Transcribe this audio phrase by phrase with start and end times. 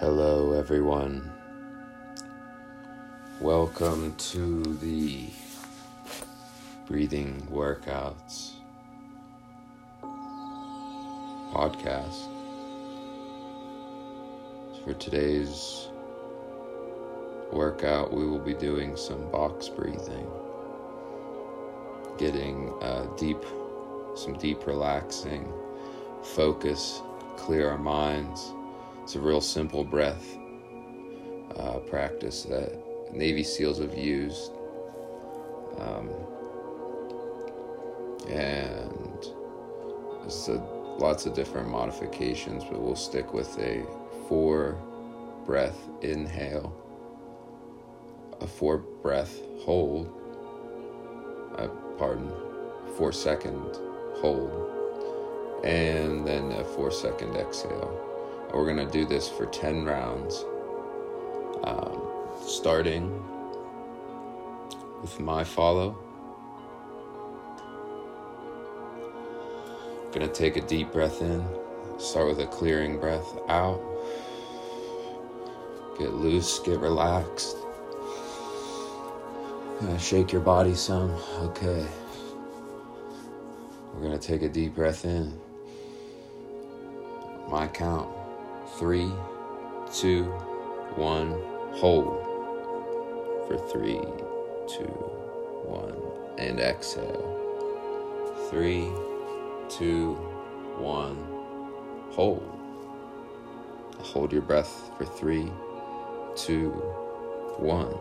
[0.00, 1.30] Hello, everyone.
[3.38, 5.26] Welcome to the
[6.86, 8.52] breathing workouts
[11.52, 12.16] podcast.
[14.82, 15.88] For today's
[17.52, 20.26] workout, we will be doing some box breathing,
[22.16, 23.44] getting uh, deep,
[24.16, 25.52] some deep relaxing,
[26.22, 27.02] focus,
[27.36, 28.54] clear our minds
[29.10, 30.38] it's a real simple breath
[31.56, 32.80] uh, practice that
[33.12, 34.52] Navy SEALs have used.
[35.80, 36.10] Um,
[38.28, 39.26] and
[40.20, 40.62] there's a,
[41.00, 43.84] lots of different modifications, but we'll stick with a
[44.28, 44.80] four
[45.44, 46.72] breath inhale,
[48.40, 50.06] a four breath hold,
[51.58, 51.66] uh,
[51.98, 52.30] pardon,
[52.96, 53.58] four second
[54.20, 54.70] hold,
[55.64, 58.09] and then a four second exhale.
[58.52, 60.44] We're going to do this for 10 rounds,
[61.62, 62.02] um,
[62.44, 63.22] starting
[65.00, 65.96] with my follow.
[70.12, 71.46] Going to take a deep breath in,
[71.98, 73.80] start with a clearing breath out.
[75.96, 77.56] Get loose, get relaxed.
[79.80, 81.10] Uh, shake your body some.
[81.38, 81.86] Okay.
[83.94, 85.38] We're to take a deep breath in.
[87.48, 88.19] My count
[88.78, 89.10] three,
[89.92, 90.24] two,
[90.96, 91.30] one,
[91.72, 92.26] hold
[93.46, 94.00] for three,
[94.68, 94.92] two,
[95.64, 95.96] one,
[96.38, 97.36] and exhale.
[98.50, 98.90] Three,
[99.68, 100.14] two,
[100.78, 101.16] one,
[102.10, 102.46] hold.
[104.00, 105.50] Hold your breath for three,
[106.36, 106.70] two,
[107.58, 107.94] one.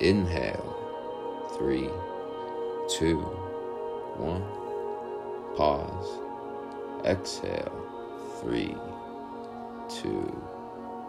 [0.00, 0.76] Inhale.
[1.58, 1.90] Three,
[2.88, 3.18] two,
[4.16, 4.44] one.
[5.56, 6.20] Pause.
[7.04, 7.72] Exhale.
[8.40, 8.76] Three,
[9.88, 10.20] two,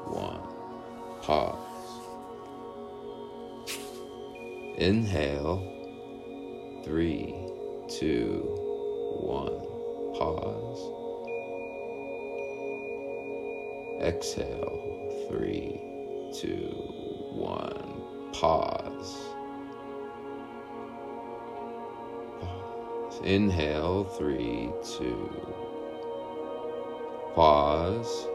[0.05, 0.41] one.
[1.21, 1.57] Pause.
[4.77, 5.61] Inhale.
[6.85, 7.35] Three,
[7.89, 8.43] two,
[9.19, 9.59] one.
[10.17, 10.79] Pause.
[14.01, 15.27] Exhale.
[15.27, 15.81] Three,
[16.33, 16.69] two,
[17.33, 18.31] one.
[18.31, 19.17] Pause.
[22.39, 23.21] Pause.
[23.25, 24.05] Inhale.
[24.05, 25.29] Three, two.
[27.35, 28.27] Pause.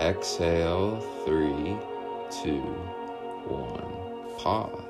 [0.00, 1.76] Exhale, three,
[2.42, 2.62] two,
[3.44, 4.38] one.
[4.38, 4.80] Pause.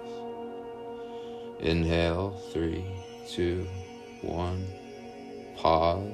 [1.59, 2.85] Inhale, three,
[3.29, 3.67] two,
[4.23, 4.65] one.
[5.57, 6.07] Pause.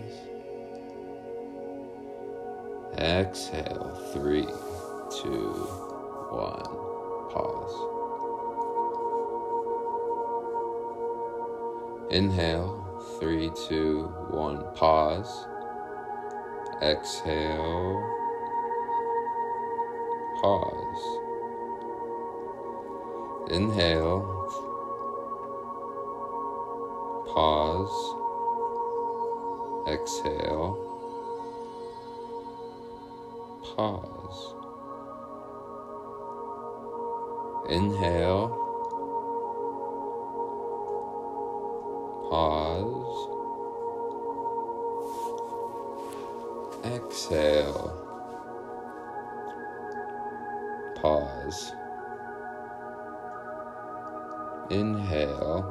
[2.96, 4.48] Exhale, three,
[5.20, 5.52] two,
[6.30, 6.64] one.
[7.34, 7.76] Pause.
[12.12, 14.64] Inhale, three, two, one.
[14.74, 15.48] Pause.
[16.80, 18.15] Exhale
[20.40, 21.26] pause.
[23.50, 24.22] Inhale,
[27.26, 28.00] pause,
[29.86, 30.76] exhale,
[33.76, 34.54] pause.
[37.68, 38.48] Inhale,
[42.28, 43.28] pause,
[46.84, 48.05] exhale.
[51.06, 51.72] Pause.
[54.70, 55.62] Inhale.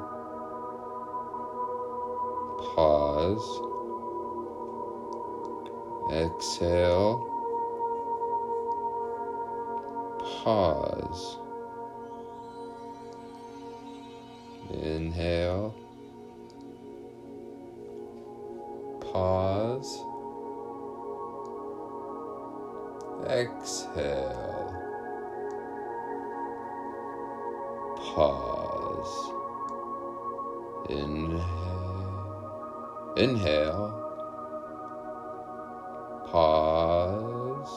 [2.73, 3.49] Pause.
[6.23, 7.19] Exhale.
[10.23, 11.37] Pause.
[14.71, 15.73] Inhale.
[19.01, 19.99] Pause.
[23.27, 24.54] Exhale.
[28.15, 29.31] Pause.
[30.89, 31.43] Inhale.
[33.17, 33.91] Inhale.
[36.31, 37.75] Pause.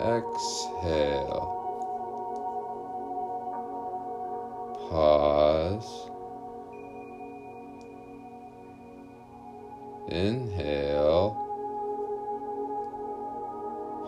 [0.00, 1.46] Exhale.
[4.90, 6.10] Pause.
[10.08, 11.36] Inhale.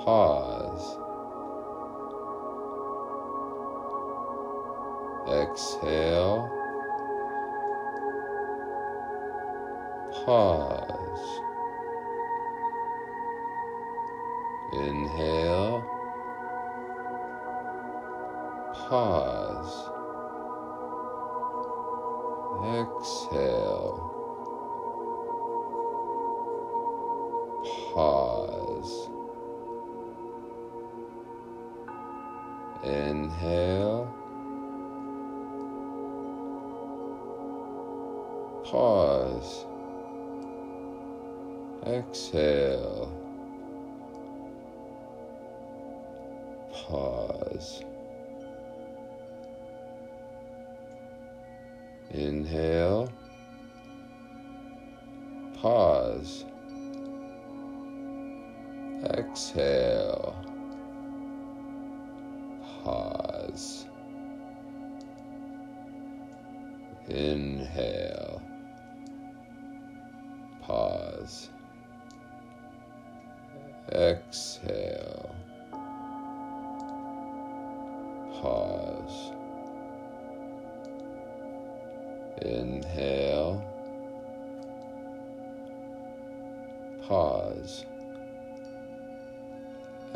[0.04, 0.55] Pause.
[5.56, 6.50] Exhale.
[10.26, 11.40] Pause.
[14.74, 15.82] Inhale.
[18.74, 19.90] Pause.
[22.76, 24.06] Exhale.
[27.94, 29.08] pause.
[32.84, 34.25] Inhale.
[38.70, 39.64] Pause.
[41.86, 43.12] Exhale.
[46.72, 47.84] Pause.
[52.10, 53.08] Inhale.
[55.62, 56.44] Pause.
[59.04, 60.34] Exhale.
[62.82, 63.86] Pause.
[67.08, 68.55] Inhale.
[70.66, 71.50] Pause.
[73.92, 75.36] Exhale.
[78.32, 79.32] Pause.
[82.42, 83.62] Inhale.
[87.06, 87.86] Pause.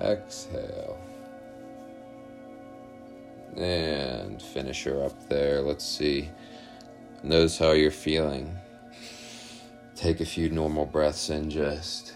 [0.01, 0.99] Exhale.
[3.57, 5.61] And finish her up there.
[5.61, 6.29] Let's see.
[7.23, 8.59] Notice how you're feeling.
[10.01, 12.15] Take a few normal breaths and just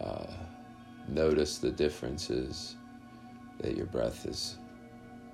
[0.00, 0.26] uh,
[1.08, 2.76] notice the differences
[3.58, 4.58] that your breath is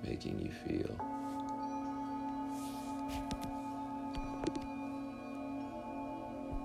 [0.03, 1.10] making you feel.